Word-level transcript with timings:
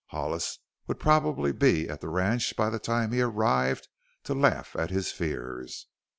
Hollis 0.07 0.57
would 0.87 0.99
probably 0.99 1.51
be 1.51 1.87
at 1.87 2.01
the 2.01 2.09
ranch 2.09 2.55
by 2.55 2.71
the 2.71 2.79
time 2.79 3.11
he 3.11 3.21
arrived, 3.21 3.87
to 4.23 4.33
laugh 4.33 4.75
at 4.75 4.89
his 4.89 5.11
fears. 5.11 5.85